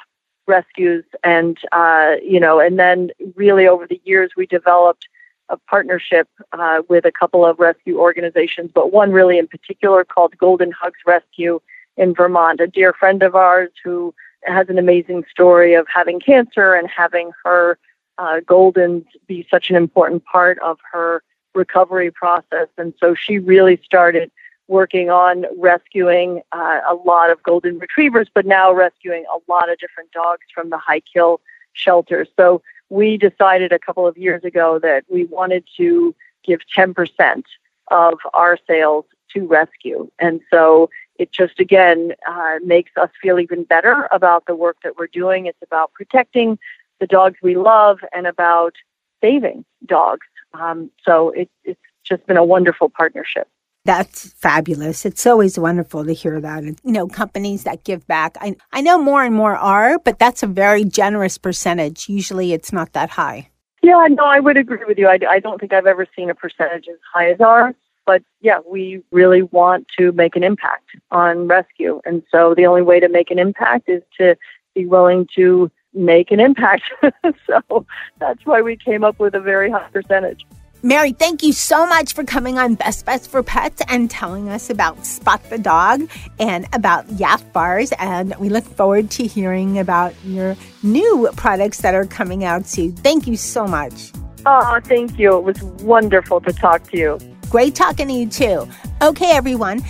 rescues 0.48 1.06
and, 1.24 1.58
uh, 1.72 2.16
you 2.24 2.40
know, 2.40 2.60
and 2.60 2.80
then 2.80 3.12
really 3.36 3.68
over 3.68 3.86
the 3.86 4.02
years 4.04 4.32
we 4.36 4.46
developed 4.48 5.08
a 5.52 5.58
partnership 5.58 6.28
uh, 6.54 6.82
with 6.90 7.06
a 7.06 7.12
couple 7.12 7.46
of 7.46 7.60
rescue 7.60 8.00
organizations, 8.00 8.72
but 8.74 8.92
one 8.92 9.12
really 9.12 9.38
in 9.38 9.48
particular 9.48 10.04
called 10.04 10.38
Golden 10.38 10.72
Hugs 10.72 11.00
Rescue 11.06 11.60
in 11.98 12.16
Vermont, 12.16 12.62
a 12.62 12.68
dear 12.68 12.94
friend 12.94 13.22
of 13.22 13.36
ours 13.36 13.70
who 13.84 14.14
has 14.44 14.70
an 14.70 14.80
amazing 14.80 15.24
story 15.30 15.74
of 15.76 15.86
having 15.94 16.20
cancer 16.20 16.74
and 16.74 16.88
having 16.90 17.32
her 17.44 17.78
uh, 18.18 18.40
Golden 18.46 19.06
be 19.28 19.46
such 19.52 19.70
an 19.70 19.76
important 19.76 20.24
part 20.26 20.58
of 20.60 20.80
her 20.92 21.22
recovery 21.54 22.12
process. 22.12 22.68
And 22.78 22.94
so 23.00 23.14
she 23.14 23.40
really 23.40 23.80
started 23.84 24.32
working 24.68 25.10
on 25.10 25.46
rescuing 25.58 26.42
uh, 26.54 26.80
a 26.90 26.96
lot 26.96 27.30
of 27.30 27.44
golden 27.44 27.78
retrievers, 27.78 28.30
but 28.34 28.46
now 28.46 28.72
rescuing 28.72 29.26
a 29.26 29.52
lot 29.52 29.70
of 29.70 29.78
different 29.80 30.12
dogs 30.12 30.46
from 30.54 30.70
the 30.70 30.78
high 30.78 31.02
kill 31.14 31.42
shelters. 31.74 32.30
So 32.38 32.62
we 32.92 33.16
decided 33.16 33.72
a 33.72 33.80
couple 33.80 34.06
of 34.06 34.18
years 34.18 34.44
ago 34.44 34.78
that 34.78 35.06
we 35.10 35.24
wanted 35.24 35.64
to 35.78 36.14
give 36.44 36.60
10% 36.78 37.44
of 37.90 38.20
our 38.34 38.58
sales 38.68 39.06
to 39.34 39.48
rescue. 39.48 40.12
And 40.20 40.42
so 40.52 40.90
it 41.18 41.32
just, 41.32 41.62
again, 41.62 42.12
uh, 42.28 42.56
makes 42.66 42.92
us 42.98 43.10
feel 43.22 43.40
even 43.40 43.64
better 43.64 44.10
about 44.12 44.46
the 44.46 44.56
work 44.56 44.76
that 44.84 44.98
we're 44.98 45.08
doing. 45.08 45.46
It's 45.46 45.62
about 45.64 45.94
protecting 45.94 46.60
the 47.00 47.08
dogs 47.08 47.38
we 47.42 47.56
love 47.56 48.00
and 48.14 48.28
about 48.28 48.76
saving 49.22 49.64
dogs. 49.86 50.28
Um, 50.54 50.92
so 51.06 51.30
it, 51.30 51.50
it's 51.64 51.80
just 52.04 52.26
been 52.28 52.36
a 52.36 52.44
wonderful 52.44 52.90
partnership. 52.90 53.48
That's 53.84 54.34
fabulous. 54.34 55.06
It's 55.06 55.26
always 55.26 55.58
wonderful 55.58 56.06
to 56.06 56.14
hear 56.14 56.40
that. 56.40 56.64
And, 56.64 56.80
you 56.84 56.92
know, 56.92 57.08
companies 57.08 57.64
that 57.64 57.84
give 57.84 58.06
back. 58.06 58.38
I, 58.40 58.56
I 58.72 58.82
know 58.82 59.02
more 59.02 59.24
and 59.24 59.34
more 59.34 59.56
are, 59.56 59.98
but 60.00 60.20
that's 60.20 60.44
a 60.44 60.48
very 60.48 60.84
generous 60.84 61.38
percentage. 61.38 62.08
Usually 62.08 62.54
it's 62.54 62.72
not 62.72 62.94
that 62.94 63.10
high. 63.10 63.50
Yeah, 63.82 64.08
no, 64.12 64.26
I 64.26 64.40
would 64.40 64.58
agree 64.58 64.86
with 64.88 65.00
you. 65.00 65.08
I, 65.08 65.18
I 65.28 65.40
don't 65.40 65.60
think 65.60 65.74
I've 65.74 65.88
ever 65.88 66.06
seen 66.16 66.30
a 66.30 66.36
percentage 66.36 66.88
as 66.88 67.00
high 67.12 67.32
as 67.32 67.42
ours. 67.42 67.74
But 68.06 68.24
yeah, 68.42 68.60
we 68.70 69.02
really 69.12 69.44
want 69.44 69.88
to 69.98 70.12
make 70.12 70.36
an 70.36 70.44
impact 70.44 70.90
on 71.10 71.48
rescue. 71.48 72.02
And 72.06 72.22
so 72.32 72.54
the 72.56 72.68
only 72.68 72.82
way 72.84 73.00
to 73.00 73.10
make 73.10 73.32
an 73.32 73.40
impact 73.40 73.90
is 73.90 74.04
to 74.20 74.36
be 74.76 74.86
willing 74.86 75.28
to 75.36 75.72
make 75.94 76.32
an 76.32 76.40
impact. 76.40 76.84
so 77.48 77.86
that's 78.20 78.46
why 78.46 78.62
we 78.62 78.76
came 78.76 79.04
up 79.04 79.20
with 79.20 79.34
a 79.34 79.40
very 79.40 79.70
high 79.72 79.90
percentage. 79.92 80.46
Mary, 80.84 81.12
thank 81.12 81.44
you 81.44 81.54
so 81.54 81.86
much 81.86 82.14
for 82.14 82.24
coming 82.24 82.58
on 82.58 82.74
Best 82.74 83.06
Bets 83.06 83.28
for 83.28 83.44
Pets 83.44 83.84
and 83.88 84.10
telling 84.10 84.50
us 84.50 84.72
about 84.72 85.06
Spot 85.06 85.40
the 85.52 85.60
Dog 85.60 86.10
and 86.40 86.68
about 86.74 87.06
Yaff 87.10 87.54
Bars. 87.54 87.94
And 88.00 88.34
we 88.40 88.50
look 88.50 88.64
forward 88.64 89.12
to 89.12 89.28
hearing 89.28 89.78
about 89.78 90.16
your 90.26 90.56
new 90.82 91.30
products 91.36 91.82
that 91.82 91.94
are 91.94 92.08
coming 92.08 92.44
out 92.44 92.66
soon. 92.66 92.94
Thank 92.94 93.28
you 93.28 93.38
so 93.38 93.68
much. 93.68 94.12
Oh, 94.48 94.80
thank 94.84 95.20
you. 95.20 95.38
It 95.38 95.44
was 95.44 95.62
wonderful 95.84 96.42
to 96.42 96.52
talk 96.52 96.90
to 96.90 96.98
you. 96.98 97.20
Great 97.52 97.76
talking 97.76 98.08
to 98.08 98.14
you, 98.14 98.28
too. 98.28 98.68
Okay, 99.04 99.34
everyone. 99.34 99.84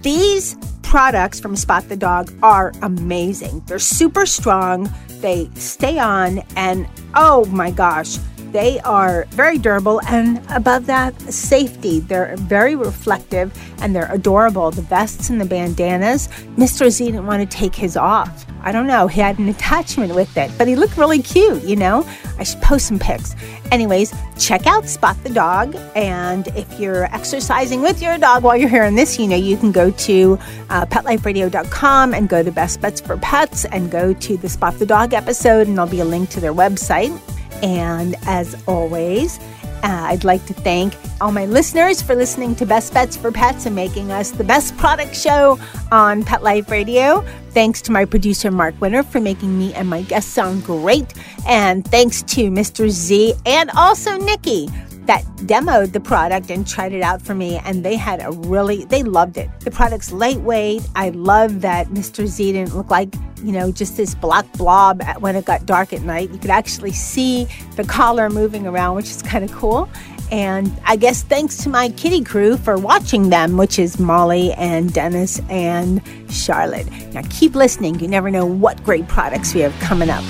These 0.00 0.56
products 0.82 1.38
from 1.38 1.54
Spot 1.54 1.86
the 1.86 1.96
Dog 1.96 2.32
are 2.42 2.72
amazing. 2.80 3.62
They're 3.66 3.78
super 3.78 4.24
strong, 4.24 4.90
they 5.20 5.50
stay 5.54 5.98
on, 5.98 6.38
and 6.56 6.88
oh 7.14 7.44
my 7.46 7.70
gosh 7.70 8.16
they 8.54 8.78
are 8.80 9.24
very 9.30 9.58
durable 9.58 10.00
and 10.06 10.40
above 10.48 10.86
that, 10.86 11.20
safety. 11.22 11.98
They're 11.98 12.36
very 12.36 12.76
reflective 12.76 13.52
and 13.80 13.94
they're 13.96 14.10
adorable. 14.12 14.70
The 14.70 14.82
vests 14.82 15.28
and 15.28 15.40
the 15.40 15.44
bandanas. 15.44 16.28
Mr. 16.56 16.88
Z 16.88 17.04
didn't 17.06 17.26
want 17.26 17.42
to 17.42 17.58
take 17.58 17.74
his 17.74 17.96
off. 17.96 18.46
I 18.62 18.70
don't 18.70 18.86
know. 18.86 19.08
He 19.08 19.20
had 19.20 19.40
an 19.40 19.48
attachment 19.48 20.14
with 20.14 20.36
it, 20.36 20.52
but 20.56 20.68
he 20.68 20.76
looked 20.76 20.96
really 20.96 21.20
cute, 21.20 21.64
you 21.64 21.74
know? 21.74 22.08
I 22.38 22.44
should 22.44 22.62
post 22.62 22.86
some 22.86 23.00
pics. 23.00 23.34
Anyways, 23.72 24.14
check 24.38 24.68
out 24.68 24.88
Spot 24.88 25.16
the 25.24 25.30
Dog. 25.30 25.74
And 25.96 26.46
if 26.56 26.78
you're 26.78 27.12
exercising 27.12 27.82
with 27.82 28.00
your 28.00 28.16
dog 28.18 28.44
while 28.44 28.56
you're 28.56 28.68
hearing 28.68 28.94
this, 28.94 29.18
you 29.18 29.26
know, 29.26 29.36
you 29.36 29.56
can 29.56 29.72
go 29.72 29.90
to 29.90 30.38
uh, 30.70 30.86
petliferadio.com 30.86 32.14
and 32.14 32.28
go 32.28 32.44
to 32.44 32.52
Best 32.52 32.80
Bets 32.80 33.00
for 33.00 33.16
Pets 33.16 33.64
and 33.64 33.90
go 33.90 34.14
to 34.14 34.36
the 34.36 34.48
Spot 34.48 34.78
the 34.78 34.86
Dog 34.86 35.12
episode, 35.12 35.66
and 35.66 35.76
there'll 35.76 35.90
be 35.90 36.00
a 36.00 36.04
link 36.04 36.30
to 36.30 36.40
their 36.40 36.54
website. 36.54 37.20
And 37.64 38.14
as 38.26 38.62
always, 38.68 39.38
uh, 39.82 40.08
I'd 40.08 40.22
like 40.22 40.44
to 40.46 40.52
thank 40.54 40.94
all 41.18 41.32
my 41.32 41.46
listeners 41.46 42.02
for 42.02 42.14
listening 42.14 42.54
to 42.56 42.66
Best 42.66 42.92
Bets 42.92 43.16
for 43.16 43.32
Pets 43.32 43.64
and 43.64 43.74
making 43.74 44.12
us 44.12 44.32
the 44.32 44.44
best 44.44 44.76
product 44.76 45.16
show 45.16 45.58
on 45.90 46.24
Pet 46.24 46.42
Life 46.42 46.70
Radio. 46.70 47.24
Thanks 47.50 47.80
to 47.82 47.92
my 47.92 48.04
producer, 48.04 48.50
Mark 48.50 48.78
Winter, 48.82 49.02
for 49.02 49.18
making 49.18 49.58
me 49.58 49.72
and 49.72 49.88
my 49.88 50.02
guests 50.02 50.30
sound 50.30 50.62
great. 50.62 51.14
And 51.46 51.86
thanks 51.86 52.20
to 52.34 52.50
Mr. 52.50 52.90
Z 52.90 53.32
and 53.46 53.70
also 53.70 54.18
Nikki 54.18 54.68
that 55.06 55.24
demoed 55.36 55.92
the 55.92 56.00
product 56.00 56.50
and 56.50 56.66
tried 56.66 56.92
it 56.92 57.02
out 57.02 57.20
for 57.20 57.34
me 57.34 57.60
and 57.64 57.84
they 57.84 57.96
had 57.96 58.20
a 58.22 58.30
really 58.30 58.84
they 58.86 59.02
loved 59.02 59.36
it 59.36 59.50
the 59.60 59.70
product's 59.70 60.12
lightweight 60.12 60.82
i 60.94 61.10
love 61.10 61.60
that 61.60 61.86
mr 61.88 62.26
z 62.26 62.52
didn't 62.52 62.74
look 62.74 62.90
like 62.90 63.14
you 63.42 63.52
know 63.52 63.70
just 63.70 63.96
this 63.96 64.14
black 64.14 64.50
blob 64.52 65.02
when 65.18 65.36
it 65.36 65.44
got 65.44 65.66
dark 65.66 65.92
at 65.92 66.02
night 66.02 66.30
you 66.30 66.38
could 66.38 66.50
actually 66.50 66.92
see 66.92 67.46
the 67.76 67.84
collar 67.84 68.30
moving 68.30 68.66
around 68.66 68.94
which 68.96 69.10
is 69.10 69.22
kind 69.22 69.44
of 69.44 69.52
cool 69.52 69.88
and 70.30 70.72
I 70.84 70.96
guess 70.96 71.22
thanks 71.22 71.58
to 71.58 71.68
my 71.68 71.90
kitty 71.90 72.24
crew 72.24 72.56
for 72.56 72.78
watching 72.78 73.28
them, 73.28 73.56
which 73.58 73.78
is 73.78 74.00
Molly 74.00 74.52
and 74.54 74.92
Dennis 74.92 75.38
and 75.50 76.00
Charlotte. 76.30 76.90
Now 77.12 77.22
keep 77.28 77.54
listening. 77.54 78.00
You 78.00 78.08
never 78.08 78.30
know 78.30 78.46
what 78.46 78.82
great 78.82 79.06
products 79.06 79.54
we 79.54 79.60
have 79.60 79.78
coming 79.80 80.08
up. 80.08 80.24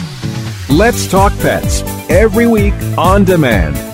Let's 0.69 1.09
Talk 1.09 1.33
Pets 1.39 1.83
every 2.11 2.47
week 2.47 2.75
on 2.99 3.25
demand 3.25 3.94